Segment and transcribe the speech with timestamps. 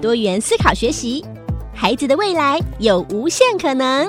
[0.00, 1.24] 多元思考学习，
[1.74, 4.08] 孩子的未来有无限可能。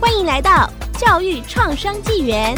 [0.00, 2.54] 欢迎来到教育创生纪元。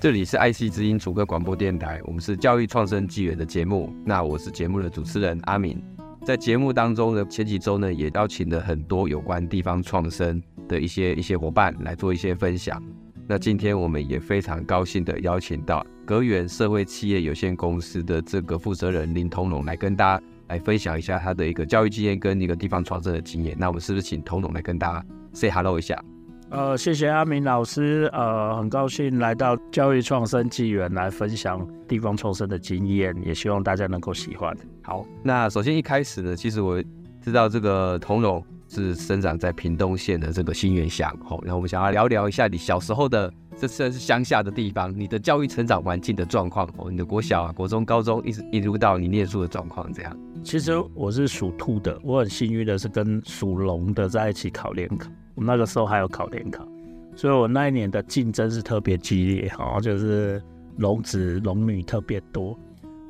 [0.00, 3.92] 这里是爱惜之音主歌广播电台，我们是教育创生纪元的节目。
[4.04, 5.82] 那我是节目的主持人阿敏。
[6.24, 12.80] 在节目当中呢，前几周呢也邀请了很多有关地方创生的一些一些伙伴来做一些分享。
[13.26, 23.54] 那今天我们也非常高兴的邀请到格源社会企业有限公司的这个负责人林同荣来跟大家来分享一下他的一个教育经验跟一个地方创生的经验。
[23.56, 26.02] 那我们是不是请同荣来跟大家 say hello 一下？
[26.48, 34.52] 呃，谢谢阿明老师，呃，很高兴来到教育创生纪元来分享地方创生的经验，也希望大家能够喜欢。
[34.82, 36.82] 好，那首先一开始呢，其实我
[37.22, 38.44] 知道这个同荣。
[38.72, 43.28] 是生长在屏东县的这个新园乡，好，然后我们想要聊聊一下你小时候的，
[43.60, 50.18] 这算是乡下的地方，你的教育成长环境的状况，哦，你的国小啊、国中、高中，一直一路到你念书的状况，这样。
[50.42, 56.66] 其实我是属兔的，我很幸运的是跟属龙的在一起考联考，我那个时候还有考联考，
[57.14, 60.42] 所以我那一年的竞争是特别激烈，哈，就是
[60.78, 62.58] 龙子龙女特别多。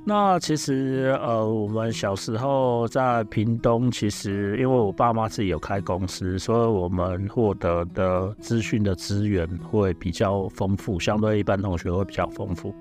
[0.02, 12.74] 那其实，呃，我们小时候在屏东，其实因为我爸妈自己有开公司，所以我们获得的资讯的资源会比较丰富，相对一般同学会比较丰富，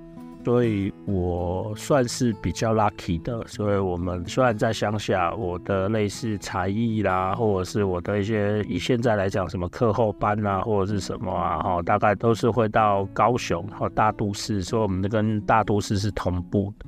[0.46, 3.46] 所以我算是比较 lucky 的。
[3.46, 16.86] 所以我们虽然在乡下，我的类似才艺啦，或者是我的一些以现在来讲什么课后班啊，或者是什么啊，哈，大概都是会到高雄和大都市，所以我们跟大都市是同步的。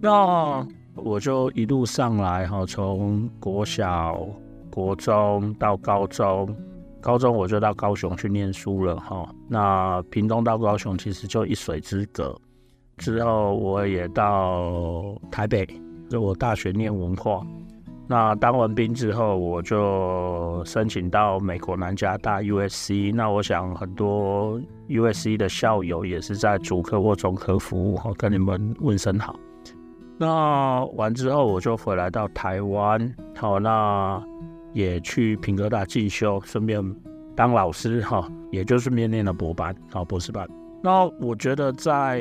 [0.00, 4.26] 那我就一路上来哈，从国小、
[4.70, 6.54] 国中到高中，
[7.00, 9.28] 高中我就到高雄去念书了哈。
[9.48, 12.36] 那屏东到高雄其实就一水之隔。
[12.98, 15.66] 之后我也到台北，
[16.08, 17.46] 就我大学念文化。
[18.08, 23.14] 那当完兵之后，我就申请到美国南加大 USC。
[23.14, 29.38] 那我想很多 USC 的校友也是在主科或中科服务哈，跟你们问声好。
[30.20, 34.20] 那完之后，我就回来到台湾，好，那
[34.72, 36.82] 也去平哥大进修，顺便
[37.36, 40.44] 当老师，哈，也就顺便念了博班，好，博士班。
[40.82, 42.20] 那我觉得在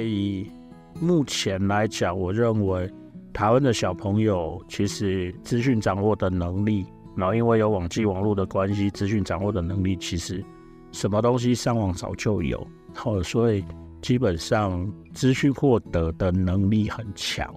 [1.00, 2.88] 目前来讲，我认为
[3.34, 6.86] 台湾的小朋友其实资讯掌握的能力，
[7.16, 10.44] 然后因为有网际网络的关系，资讯掌握的能力其实
[10.92, 13.66] 什么东西上网早就有，好，所以
[14.04, 17.52] 基本上资讯获得的能力很强。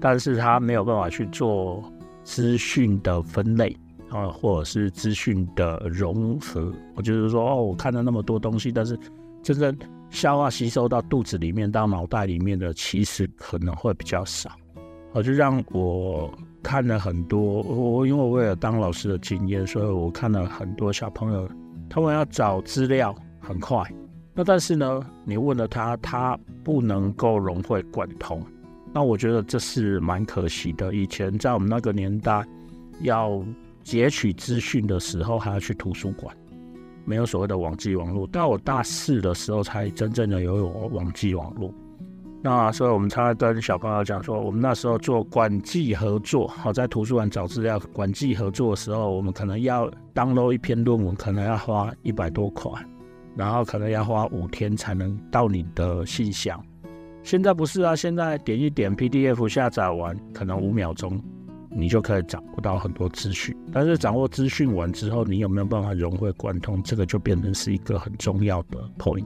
[0.00, 1.82] 但是他没有办法去做
[2.22, 3.76] 资讯的分类
[4.10, 6.72] 啊，或者是资讯的融合。
[6.94, 8.98] 我就是说，哦，我看了那么多东西，但是
[9.42, 9.76] 真正
[10.10, 14.50] 消化吸收到肚子里面、到脑袋里面的，其实可能会比较少。
[15.12, 16.30] 我就让我
[16.62, 21.48] 看了很多，我因为我有当老师的经验，所以我看了很多小朋友，
[21.88, 23.82] 他们要找资料很快，
[24.34, 28.42] 那但是呢，你问了他，他不能够融会贯通。
[28.96, 30.94] 那我觉得这是蛮可惜的。
[30.94, 32.42] 以前在我们那个年代，
[33.02, 33.44] 要
[33.84, 36.34] 截取资讯的时候，还要去图书馆，
[37.04, 38.26] 没有所谓的网际网络。
[38.28, 40.64] 到我大四的时候，才真正的有
[40.94, 41.70] 网际网络。
[42.42, 52.72] 那所以我们常常跟小朋友讲说，我们那时候做馆际合作，好，在图书馆找资料，馆际合作的时候，我们可能要 download 一篇论文，可能要花一百多块，
[53.34, 56.58] 然后可能要花五天才能到你的信箱。
[57.26, 61.20] 现在不是啊，现在点一点 PDF 下载完，可能五秒钟，
[61.72, 63.52] 你就可以掌握到很多资讯。
[63.72, 69.24] 但是掌握资讯完之后，你有没有办法融会贯通，这个就变成是一个很重要的 point。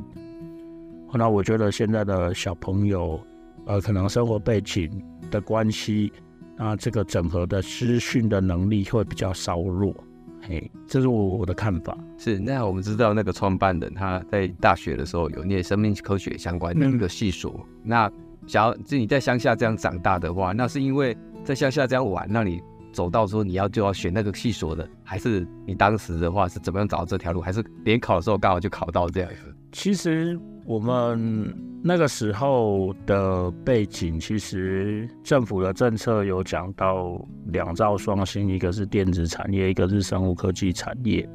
[1.13, 3.21] 那我觉得现在的小朋友，
[3.67, 4.91] 呃，可能生活背景
[5.31, 6.11] 的关系，
[6.57, 9.95] 那这个整合的资讯的能力会比较稍弱。
[10.43, 11.97] 嘿，这是我我的看法。
[12.19, 17.65] 是，那我们知道那个创办人他在大学的时候有念生命科学相关的一个系所。
[17.83, 18.11] 那
[18.47, 22.61] 想要就你在乡下这样长大的话，那是因为在乡下这样玩，那你
[22.93, 29.31] 走到说你要就要选那个系所的，还是你当时的话是怎么样找到这条路，还是联考的时候刚好就考到这样？
[29.73, 41.29] 其实我们那个时候的背景，其实政府的政策有讲到两兆双星，一个是电子产业，一个是生物科技产业。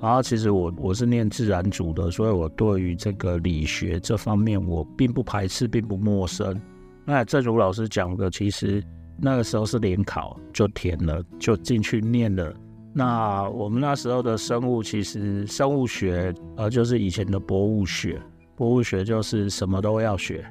[0.00, 6.60] 然后其实我我是念自然组的，所以我对于这个理学这方面我并不排斥，并不陌生。
[7.04, 8.82] 那正如老师讲的，其实
[9.16, 12.54] 那个时候是联考就填了，就进去念了。
[12.96, 18.22] 那我们那时候的生物，其实生物学呃就是以前的博物学，
[18.54, 20.44] 博物学就是什么都要学，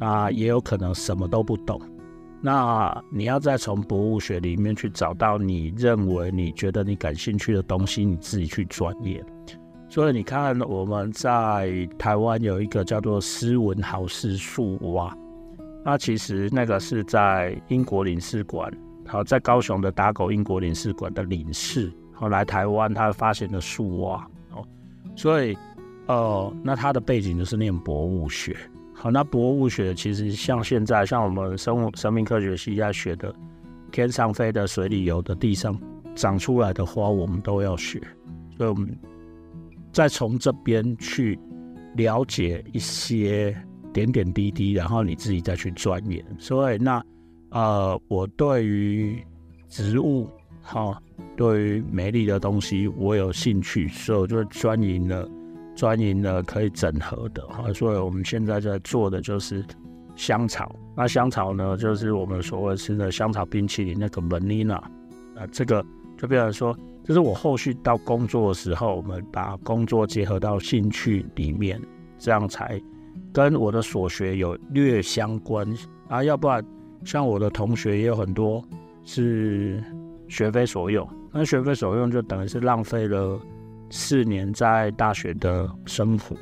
[0.00, 1.80] 那也有可能什么都不懂。
[2.42, 9.24] 那你要再从博物学里面去找到你认为你觉得你感兴趣的东西，你自己去钻研。
[9.88, 15.16] 所以你看，我们在台湾有一个叫做斯文豪氏树蛙，
[15.84, 18.68] 那其实那个是在英国领事馆，
[19.06, 24.66] 好，在高雄的打狗英国领事馆的领事，后来台湾他发现的树蛙，哦，
[25.14, 25.56] 所以，
[26.06, 28.56] 呃，那他的背景就是念博物学。
[28.94, 33.34] 好，那博物学其实像现在，像我们生物生命科学系在学的，
[33.92, 35.78] 天上飞的、水里游的、地上
[36.14, 38.00] 长出来的花，我们都要学。
[38.56, 38.96] 所以，我们
[39.92, 41.38] 再从这边去
[41.96, 43.54] 了解一些
[43.92, 46.24] 点点滴滴，然后你自己再去钻研。
[46.38, 47.04] 所以，那
[47.54, 49.24] 呃，我对于
[49.68, 50.28] 植物，
[50.60, 51.00] 哈，
[51.36, 55.26] 对于美丽的东西，我有兴趣，所以我就专研了。
[55.76, 59.64] 专营了可以整合的哈，所以我们现在在做的就是
[60.14, 60.72] 香草。
[60.96, 64.80] 那香草呢，就是我们所谓吃的香草冰淇淋那个 vanilla。
[65.34, 65.84] 那这个
[66.16, 71.80] 就比方说，这是我后续到工作的时候，我们把工作结合到兴趣里面，
[72.20, 72.80] 这样才
[73.32, 75.66] 跟我的所学有略相关
[76.06, 76.22] 啊。
[76.22, 76.64] 要不然，
[77.04, 78.62] 像我的同学也有很多
[79.04, 79.82] 是
[80.28, 83.40] 学非所用，那学非所用就等于是浪费了。
[83.90, 86.34] 四年在大学的生活，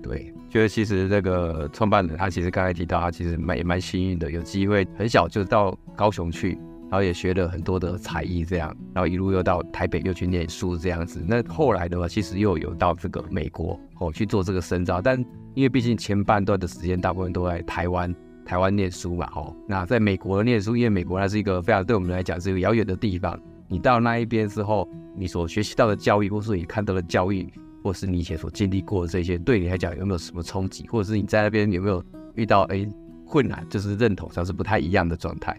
[0.00, 6.52] 对，就是其实这个创办人他其实刚才提到，他其实蛮也蛮幸运的，有机会很小就到高雄去，
[6.82, 11.22] 然后也学了很多的才艺，这样，然后一路又到台北又去念书这样子。
[11.26, 15.22] 那后来的话，其实又有到这个美国哦去做这个深造，但
[15.54, 18.14] 因为毕竟前半段的时间大部分都在台湾，
[18.48, 23.38] 台湾念书嘛，哦，那在美国念书，因为美国它是一个非常对我们来讲是一个遥远的地方。
[23.68, 27.46] 你到那一边之后，你所学习到的教育，或是你看到的教育，
[27.84, 32.02] 或是你以前所经历过的这些，对你来讲有没有什么冲击，或者是你在那边有没有
[32.36, 32.88] 遇到哎
[33.26, 35.54] 困难，就是认同上是不太一样的状态？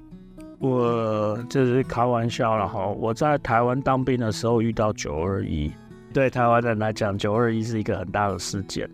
[0.57, 2.87] 我这是开玩笑了哈。
[2.87, 5.71] 我在台湾当兵的时候遇到九二一，
[6.11, 8.89] 对台湾人来讲，九二一是一个很大的事件。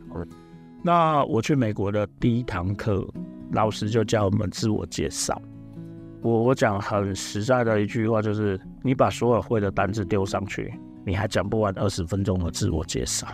[0.83, 3.07] 那我去美国的第一堂课，
[3.55, 5.41] 老师就教我们自我介绍。
[6.21, 10.73] 我我讲很实在的一句话，就是你把所有会的单子丢上去，
[11.05, 13.25] 你还讲不完二十分钟的自我介绍。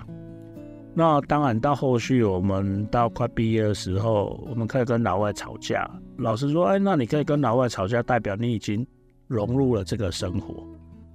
[0.94, 5.90] 那当然，到后续我们到快毕业的时候，我们可以跟老外吵架。
[6.18, 8.86] 老师说：“哎，那你可以跟老外吵架，代表你已经
[9.28, 10.64] 融入了这个生活。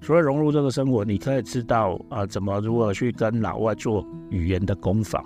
[0.00, 5.22] 所以融入这个生活，你可以知道啊，怎么如何去跟老外做语言的攻防。”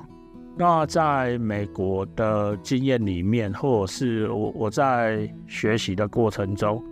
[0.62, 6.84] 那在美国的经验里面，或者是我我在学习的过程中，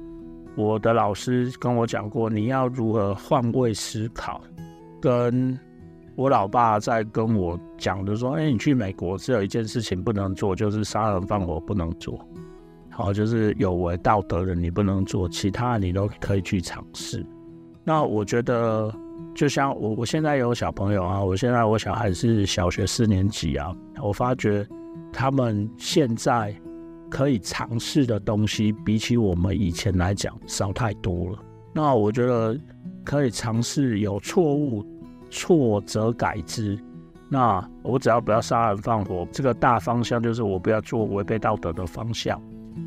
[0.56, 4.41] 我的老师跟我讲过，你要如何换位思考。
[5.03, 5.59] 跟
[6.17, 12.19] 我老爸在跟我讲的说，哎，你去美国只有一件事情不能做，就是杀人放火不能做。
[12.88, 17.23] 好，就是有违道德的你不能做，其他你都可以去尝试。
[17.85, 18.90] 那我觉得。
[19.35, 23.73] 就像我，我现在有小朋友啊，我现在我小孩是小学四年级啊，
[24.03, 24.67] 我发觉
[25.13, 26.55] 他们现在
[27.09, 31.39] 可以尝试的东西，比起我们以前来讲少太多了。
[31.73, 32.59] 那我觉得
[33.05, 34.85] 可以尝试有错误，
[35.31, 36.79] 错则改之。
[37.31, 42.41] 那我只要不要杀人放火，这个大方向就是我不要做违背道德的方向。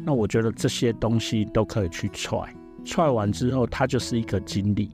[0.03, 2.39] 那我觉得这些东西都可以去踹，
[2.83, 4.89] 踹完之后，它就是一个经历。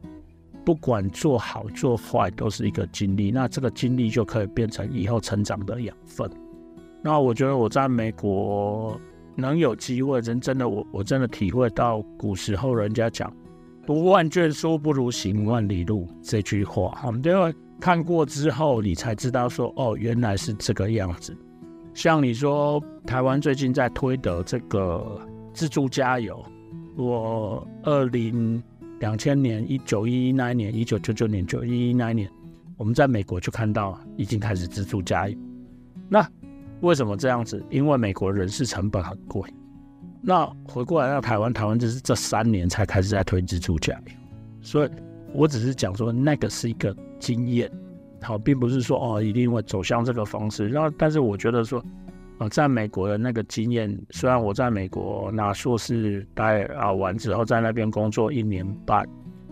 [0.67, 3.31] 不管做好做坏，都是一个经历。
[3.31, 6.29] 那这个经历就可以变成以后成长的养分。
[7.01, 9.00] 那我觉得我在美国
[9.33, 13.33] 能有机会，真真的我我真的体会到古时候人家讲
[13.88, 17.00] “读万卷书不如行万里路”这句话。
[17.05, 21.33] 我们因为看过之后，你才知道说哦，原来是这个样子。
[21.93, 25.17] 像你说台湾最近在推的这个
[25.53, 26.43] 自助加油，
[26.97, 28.62] 我二零。
[28.99, 32.29] 两千年，一九一一那一年，一九九九年，九一一那一年，
[32.77, 35.37] 我们在美国就看到已经开始自助加油。
[36.09, 36.27] 那
[36.81, 37.63] 为什么这样子？
[37.69, 39.41] 因为美国人事成本很贵。
[40.21, 44.01] 那回过来到台湾，台湾就是这三年才开始在推自助加油。
[44.61, 44.89] 所以
[45.33, 47.71] 我只是讲说，那个是一个经验，
[48.21, 50.67] 好，并不是说哦一定会走向这个方式。
[50.67, 51.83] 然后，但是我觉得说，
[52.39, 59.03] 呃，在美国的那个经验，虽然我在美国拿硕士待啊完之后在那边工作一年半，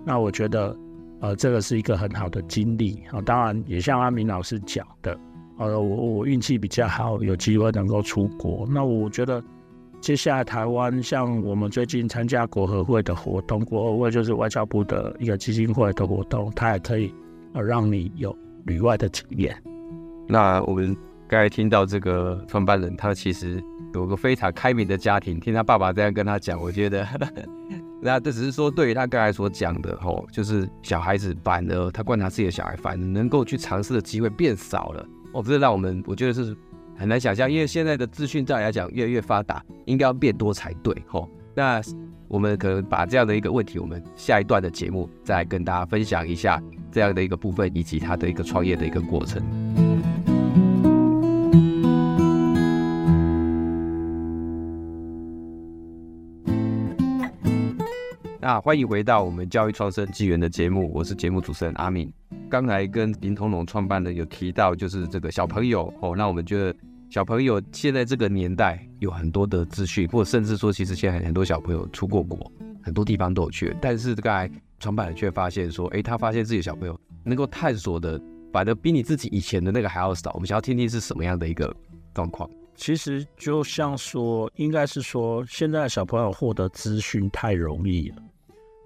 [0.06, 0.78] 那我觉得
[1.20, 3.20] 呃这个是一个很好的经历啊。
[3.22, 5.18] 当然也像阿明老师讲的，
[5.58, 8.68] 呃，我我运气比较好，有机会能够出国。
[8.70, 9.44] 那我觉得
[10.00, 17.12] 接下来台湾像我们最近参加国合会的活动，国合会就是外交部的一个基金会的活动，它也可以
[17.54, 19.58] 呃让你有旅外的经验。
[20.28, 20.96] 那我们。
[21.28, 23.64] 刚才听到这个创办人，他其实
[23.94, 25.40] 有个非常开明的家庭。
[25.40, 27.08] 听他爸爸这样跟他讲，我觉得，
[28.00, 35.04] 那这只是说对于他刚才所讲的吼，就是小孩子反而他观察自己的小孩，反而能够去尝试的机会变少了。
[35.34, 36.56] 哦，这让我们我觉得是
[36.96, 40.96] 很难想象，因为现在的资讯照来讲越来越发达，应该要变多才对。
[41.08, 41.82] 吼，那
[42.28, 49.44] 我们可能把这样的一个问题，我们下一段的节目再跟大家分享一下这样的一个部分，以及他的一个创业的一个过程。
[58.46, 62.14] 那欢迎回到我们教育创生纪元的节目，我是节目主持人阿敏。
[62.48, 66.72] 刚才跟林同龙创办人有提到，就是这个小朋友哦，那我们觉得
[67.10, 72.38] 小朋友现在这个年代有很多的资讯，或者甚至说，其实现在很多小朋友出过国，
[72.84, 74.48] 很多地方都有去，但是刚才
[74.80, 78.22] 创办人却发现说，诶，他发现自己的小朋友能够探索的，
[78.54, 80.30] 反而比你自己以前的那个还要少。
[80.36, 81.76] 我们想要听听是什么样的一个
[82.14, 82.48] 状况。
[82.76, 88.18] 其实就像说，应该是说，现在小朋友获得资讯太容易了。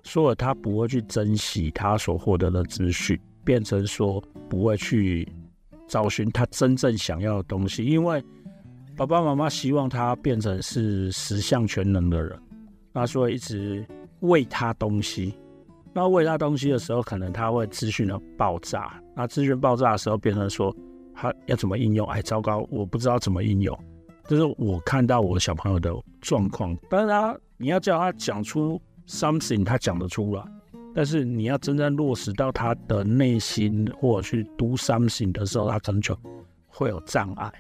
[0.09, 5.31] 说了他不会去珍惜他所获得的资讯，变成说不会去
[5.87, 8.23] 找寻他真正想要的东西，因为
[8.97, 12.35] 爸爸妈妈希望他变成是十项全能的人，
[12.91, 13.85] 那所以一直
[14.21, 15.31] 喂他东西。
[15.93, 18.99] 那喂他东西的时候，可能他会资讯的爆炸。
[19.15, 20.75] 那资讯爆炸的时候，变成说
[21.13, 22.07] 他要怎么应用？
[22.07, 23.77] 哎，糟糕，我不知道怎么应用。
[24.23, 26.75] 这是我看到我小朋友的状况。
[26.89, 28.81] 但是他你要叫他讲出。
[29.09, 30.43] Something 他讲得出来，
[30.93, 36.15] 但是你要真正落实到他的内心或者去 do something 的时候，他可能就
[36.67, 37.51] 会有障碍。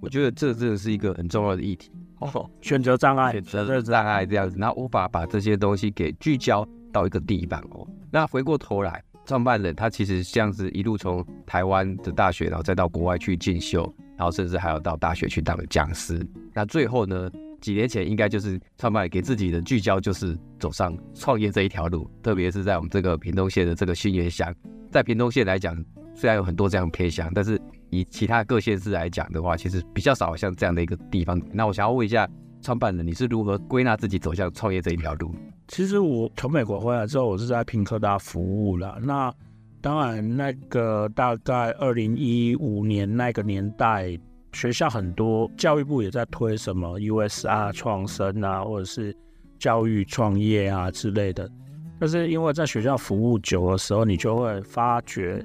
[0.00, 7.86] 我觉得这真的是一个很重要的议题哦，选择障碍，选择障碍这样子，然后无法把这些东西给聚焦到一个地方哦。
[8.10, 16.26] 那回过头来，创办人他其实这样子一路从台湾的大学，然后再到国外去进修，然后甚至还有到大学去当讲师。
[16.54, 17.30] 那最后呢？
[17.64, 22.06] 几年前应该就是创办给自己的聚焦，就是走上创业这一条路。
[22.22, 24.54] 特别是在我们这个屏东县的这个新园乡，
[24.92, 25.74] 在屏东县来讲，
[26.14, 31.40] 虽然有很多这样偏乡，但是以其他各县市来讲的话，其实比较少像这样的一个地方。
[31.54, 32.28] 那我想要问一下
[32.60, 35.34] 创办人，你是如何归纳自己走向创业这一条路？
[35.66, 39.00] 其实我从美国回来之后，我是在屏科大服务了。
[39.02, 39.32] 那
[39.80, 44.18] 当然，那个大概二零一五年那个年代。
[44.54, 49.14] 学校很多，教育部也在推什么 USR 创生啊，或者是
[49.58, 51.50] 教育创业啊之类的。
[51.98, 55.44] 但是因为在学校服务久的时候，你就会发觉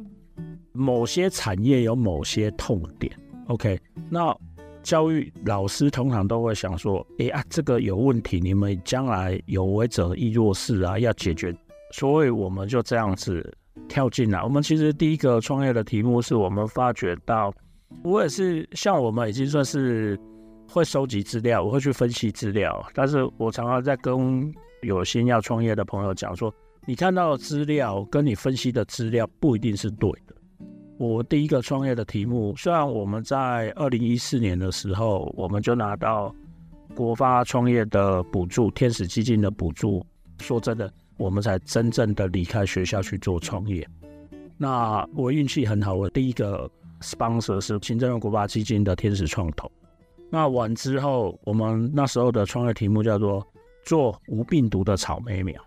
[0.71, 3.11] 某些产业有某些痛点。
[3.47, 4.35] OK，那
[4.83, 11.53] 教育老师通常都会想说：“哎啊，这个有问题，你们将来有为者亦若是啊，要解决。”
[11.91, 13.51] 所以我们就这样子
[13.87, 14.43] 跳进来。
[14.43, 17.51] 我们其实第一个创业的题目是我们发觉到。
[18.03, 20.17] 我也是，像我们已经算是
[20.67, 22.85] 会收集资料，我会去分析资料。
[22.93, 24.53] 但是我常常在跟
[24.83, 26.53] 有心要创业的朋友讲说，
[26.85, 30.35] 你看到的资料跟你分析的资料不一定是对的。
[30.97, 36.33] 我第一个创业的题目，虽然我们在二零一四年的时候，我们就拿到
[36.95, 40.05] 国发创业的补助、天使基金的补助。
[40.39, 43.85] 说真的，我们才真正的离开学校去做创业。
[44.57, 46.69] 那我运气很好，我第一个。
[47.01, 49.71] Sponsor 是行政院国发基金的天使创投。
[50.29, 53.45] 那完之后，我们那时候的创业题目叫做
[53.83, 55.59] 做无病毒的草莓苗。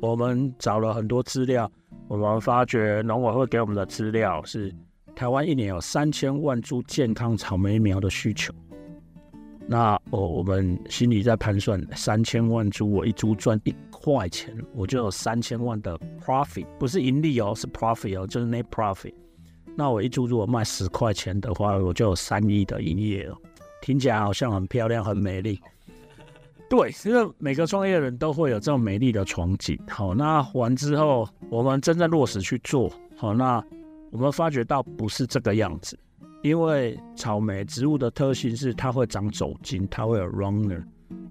[0.00, 1.70] 我们找了很多资料，
[2.08, 4.74] 我们发觉农委会给我们的资料是
[5.14, 8.52] 台湾一年有三千万株健康草莓苗的需求。
[9.68, 19.14] 那我我们心里在盘算，三千万株，我一株赚一块钱，我就有三千万的 profit，不是盈利哦，是 profit 哦，就是 net profit。
[19.76, 23.36] 那我一株如果卖十块钱的话，我就有三亿的营业额，
[23.80, 25.60] 听起来好像很漂亮、很美丽。
[26.68, 29.78] 对，因为每个创业人都会有这种美丽的憧憬。
[29.90, 33.62] 好，那完之后，我们真正落实去做，好，那
[34.10, 35.98] 我们发觉到不是这个样子。
[36.42, 40.82] 因为草莓植物的特性是它会长走茎，它会有 runner。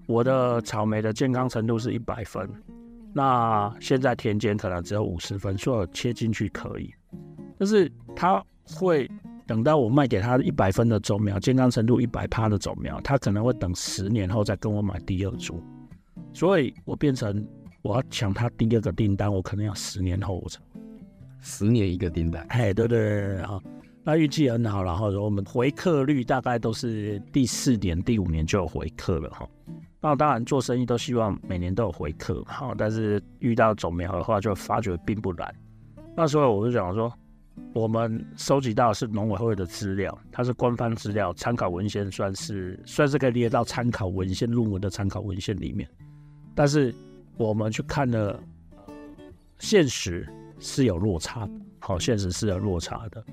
[0.06, 2.48] 我的草莓的健康程度是一百分，
[3.12, 6.94] 那现在田间可能只有五十分，所以切进去可以。
[7.62, 9.08] 就是他会
[9.46, 15.62] 等到我卖给他一百分的种苗，健康程度一百趴的种苗，他可能会等十年后再跟我买第二株，
[16.32, 17.46] 所以我变成
[17.82, 20.60] 我要抢他第二个订单，我可能要十年后我才。
[21.40, 23.60] 十年一个订单，哎，对对对，啊，
[24.02, 29.48] 那运气很好，然后我们回客率大概都是第四年、第五年就有回客了哈。
[30.00, 35.54] 那当然做生意都希望每年都有回客，哈，但是遇到种苗的话就发觉并不难。
[36.16, 37.10] 那时候我就想说，
[37.74, 45.88] 我们收集到是农委会的资料，它是官方资料，参考文献算是算是可以列到参考文献论文的参考文献里面，
[46.54, 46.94] 但是
[47.36, 48.38] 我们去看了
[49.58, 50.26] 现实。
[50.64, 53.24] 是有落差的，好，现实是有落差的，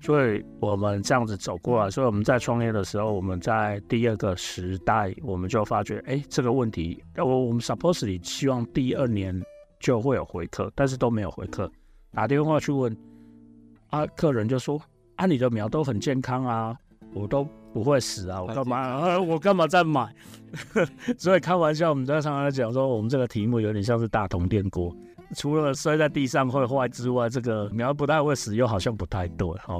[0.00, 9.42] 所以我们这样子走过来，所以我们在创业的时候，我们在第二个时代，我们就发觉，哎，这个问题，我我们 supposedly 希望第二年
[9.80, 11.68] 就会有回客，但是都没有回客，
[12.12, 12.96] 打电话去问，
[13.90, 14.80] 啊，客人就说，
[15.16, 16.76] 啊，你的苗都很健康啊，
[17.14, 20.14] 我都不会死啊，我干嘛，啊、 我干嘛再买？
[21.18, 24.94] 所以开玩笑，我们在常常讲说，我们这个题目有点像是大铜电锅。
[25.36, 29.78] 除了摔在地上会坏之外，这个苗不太会死，又好像不太对哈。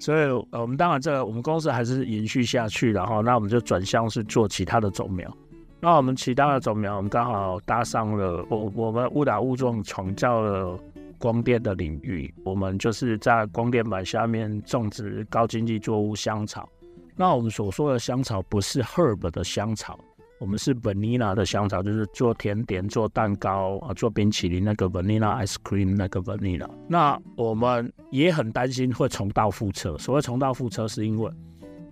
[0.00, 5.32] 所以，呃，我们当然这个我们公司还是延续下去，然后那我们就转向是做其他的种苗。
[5.78, 10.78] 那我们其他的种苗，我们刚好搭上了我我们误打误撞闯进了
[11.20, 12.34] 光电的领域。
[12.44, 16.68] 我们就是在光电板下面种植高经济作物香草。
[17.14, 19.96] 那我们所说的香草不是 herb 的香草。
[20.38, 26.66] 我们是 vanilla 的香草，就是做甜点、做蛋糕啊、做冰淇淋那个 vanilla ice cream 那个 vanilla。
[26.88, 29.98] 那我们也很担心会重蹈覆辙。
[29.98, 31.30] 所谓重蹈覆辙，是因为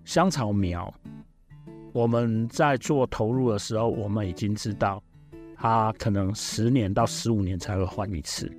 [0.06, 0.90] 香草苗
[1.92, 5.02] 我们在做投入的时候，我们已经知道
[5.54, 8.50] 它可能十年到十五年才会换一次，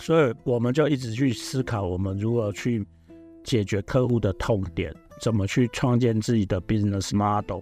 [0.00, 2.84] 所以我们就一直去思考，我们如何去
[3.44, 7.60] 解决客户的痛点，怎么去创建自己的 business model。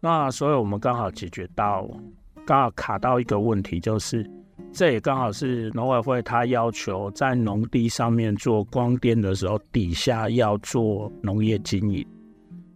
[0.00, 1.88] 那所以，我们刚好解决到，
[2.46, 4.28] 刚好卡到一个问题，就是
[4.72, 12.06] 这也刚好是农委会他要求在农地上面做光电的时候，底下要做农业经营。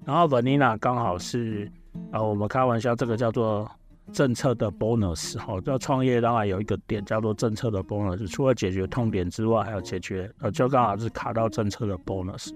[0.04, 1.70] 然后 Vanilla 刚好是，
[2.10, 3.70] 呃，我们开玩笑，这个叫做
[4.12, 12.50] 政策的 bonus 哈，叫创业当然有一个点叫做政策的 bonus，除了解决痛点之外，还有解决，呃，就刚好是卡到政策的 bonus，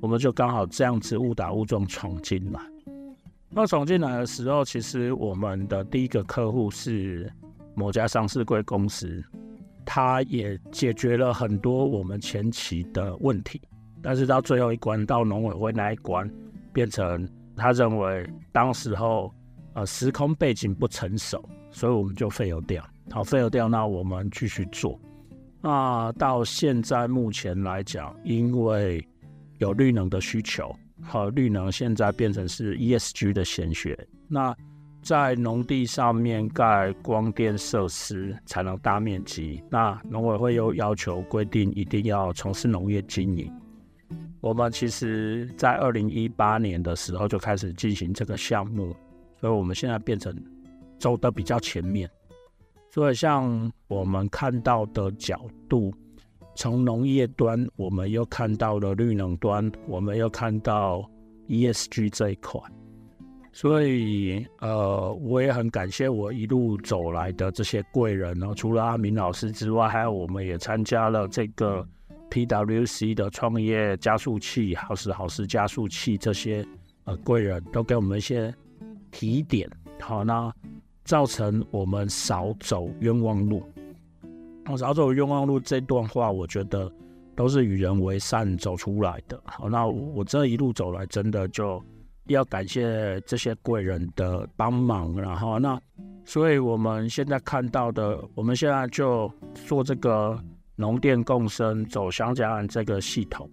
[0.00, 2.60] 我们就刚好这样子误打误撞闯进来。
[3.50, 7.32] 那闯进来的时候，其实我们的第一个客户是
[7.74, 9.24] 某家上市贵公司，
[9.86, 13.60] 他也解决了很多我们前期的问题，
[14.02, 16.30] 但是到最后一关，到农委会那一关，
[16.72, 19.32] 变成他认为当时候
[19.74, 22.84] 呃时空背景不成熟，所以我们就废油掉。
[23.10, 24.98] 好，废油掉，那我们继续做。
[25.60, 29.06] 那到现在目前来讲，因为
[29.58, 30.74] 有绿能的需求。
[31.02, 33.98] 好，绿能现在变成是 ESG 的显学。
[34.28, 34.54] 那
[35.00, 39.62] 在农地上面盖光电设施才能大面积。
[39.70, 43.50] 那农委会又要求规定一定要从事农业经营。
[44.40, 48.94] 我们其实，在二零一八年的时候就开始进行这个项目，
[49.40, 50.34] 所以我们现在变成
[50.98, 52.08] 走的比较前面。
[52.90, 55.92] 所以，像我们看到的角度。
[56.60, 61.08] 从农业端，我们又看到了绿能端，我们又看到
[61.46, 62.60] ESG 这一块，
[63.52, 71.86] 所以呃，我也很感谢我一路走来的这些贵人，然后除了阿明老师之外，还有我们也参加了这个
[72.28, 76.66] PWC 的创业加速器，好时好事加速器这些
[77.04, 78.52] 呃贵人都给我们一些
[79.10, 79.68] 提点，
[80.00, 80.52] 好，那
[81.04, 83.62] 造成我们少走冤枉路。
[84.70, 86.92] 我少走冤枉路这段话，我觉得
[87.34, 89.40] 都是与人为善走出来的。
[89.44, 91.82] 好，那我这一路走来，真的就
[92.26, 95.18] 要感谢这些贵人的帮忙。
[95.18, 95.80] 然后，那
[96.24, 100.38] 所以我们现在看到的，我们现在就做这个
[100.76, 103.48] 农电共生走香蕉岸这个系统，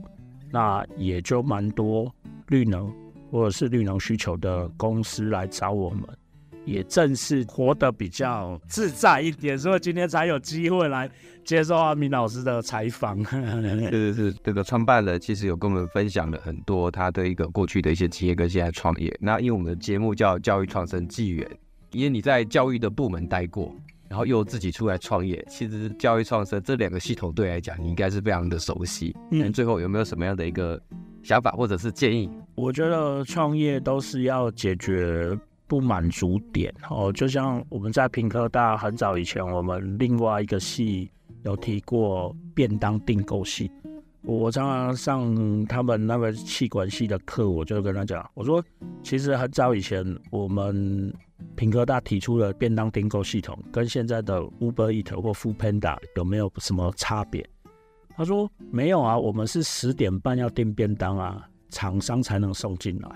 [0.52, 2.14] 那也就蛮多
[2.48, 2.94] 绿能
[3.36, 6.02] 或者是绿能需求的公司来找我们。
[6.64, 11.08] 也正是活得比较自在一点，所以今天才有机会来
[11.44, 13.24] 接受阿明老师的采访。
[13.24, 19.16] 是是是，这个创办人其实有跟我们分享了很多他的一个过去的一些经验跟现在创业。
[19.22, 21.48] 那因为我们的节目叫教育创生纪元，
[21.92, 23.72] 因为你在教育的部门待过，
[24.10, 29.16] 然后又自己出来创业，其实教育创生这两个系统对来讲，你应该是非常的熟悉。
[29.30, 30.82] 嗯，最后有没有什么样的一个
[31.26, 32.30] 想法或者是建议？
[32.54, 35.38] 我觉得创业都是要解决。
[35.68, 41.10] 不满足点哦，就像我们在屏科大很早以前，我们另外一个系
[41.42, 43.72] 有提过便当订购系。
[44.22, 48.64] 我常常上他们那个气管系的课，我就跟他讲，我说
[49.02, 51.12] 其实很早以前我们
[51.56, 57.44] 屏科大提出了便当订购系统，跟现在的 Uber Eats 或 Foodpanda 有没有什么差别？
[58.16, 63.10] 他说没有啊，我们是十点半要订便当啊，厂商才能送进来。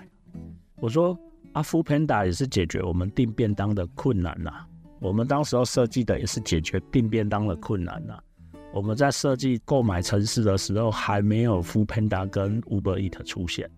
[0.76, 1.18] 我说
[1.52, 4.66] 啊，Foodpanda 也是解决我们订便当的困难呐、
[5.00, 8.18] 我们当时候设计的也是解决订便当的困难呐、
[8.72, 13.68] 我们在设计购买城市的时候，还没有 Foodpanda 跟 Uber Eat 出现，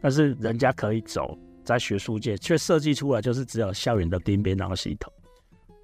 [0.00, 5.12] 但是人家可以走，在学术界却设计出来就是只有校园的订便当系统。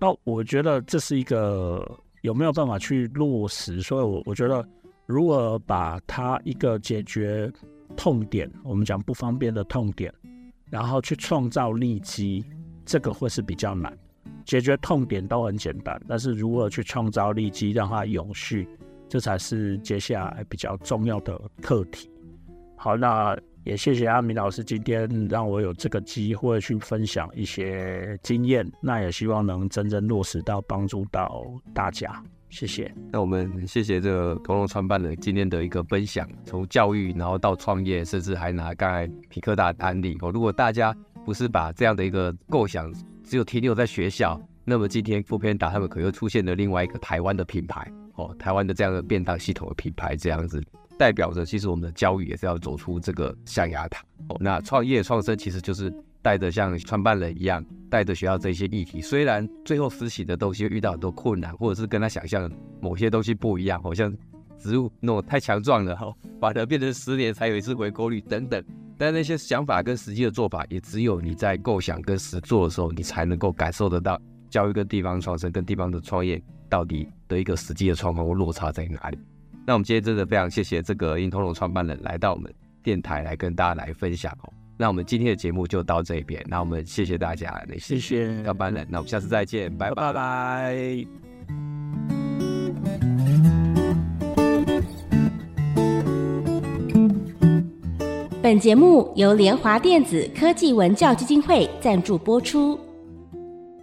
[0.01, 1.87] 那我觉得这是一个
[2.23, 3.81] 有没有办法去落实？
[3.83, 4.67] 所以我我觉得，
[5.07, 7.51] 如果把它一个解决
[7.97, 10.13] 痛点，我们讲不方便的痛点，
[10.71, 12.45] 然后去创造利基，
[12.85, 13.97] 这个会是比较难。
[14.45, 18.67] 解决痛点都很简单，但是如何去创造利基，让它永续，
[19.09, 22.11] 这才是接下来比较重要的课题。
[22.77, 31.45] 好，那也谢谢阿明老师今天让我有这个机会去分享一些经验，那也希望能真正落实到帮助到
[31.75, 32.11] 大家。
[32.49, 32.93] 谢谢。
[33.13, 40.17] 那我们谢谢这个同融创办人今天的一个分享，从教育然后到创业，甚至还拿刚才屏科大的案例。
[40.21, 40.93] 哦，如果大家
[41.25, 42.93] 不是把这样的一个构想，
[43.23, 44.41] 只有停留在学校，
[44.71, 50.63] 那么今天 Foodpanda 他们可又出现了另外一个台湾的品牌哦，台湾的这样的便当系统的品牌，这样子
[50.97, 54.37] 代表着其实我们的教育也是要走出这个象牙塔哦。
[54.39, 62.49] 那创业创生其实就是带着像创办人一样，带着学校这些议题，虽然最后实习的东西遇到很多困难，或者是跟他想象
[62.81, 64.17] 某些东西不一样，好像
[64.57, 68.63] 植物那种太强壮了哈，把它变成十年才有一次回购率等等。
[68.97, 79.19] 但那些想法跟实际的做法，也只有你在构想跟实做的时候，你才能够感受得到教育跟地方创生跟地方的创业到底的一个实际的状况或落差在哪里。
[79.67, 84.53] 那我们今天真的非常谢谢这个英通融创办人来到我们电台来跟大家来分享哦。
[84.77, 91.07] 那我们今天的节目就到这边，那我们谢谢大家，谢谢创办人，那我们下次再见，拜拜拜拜。
[98.43, 102.81] 本节目由联华电子科技文教基金会赞助播出。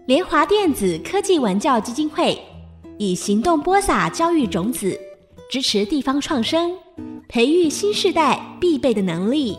[0.08, 2.42] 联华电子科技文教基金会
[2.98, 4.98] 以行动播撒教育种子，
[5.52, 6.72] 支持地方创生，
[7.28, 9.58] 培育新时代必备的能力。